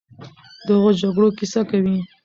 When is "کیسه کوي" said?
1.37-1.97